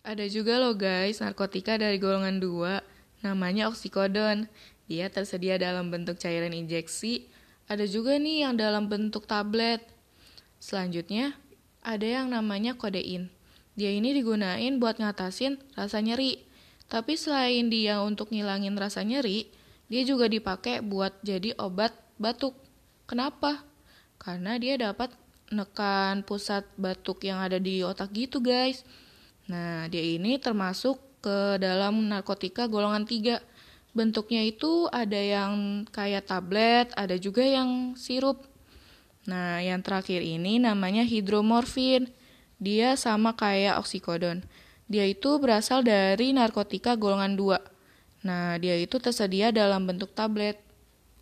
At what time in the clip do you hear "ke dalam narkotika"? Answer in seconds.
31.18-32.70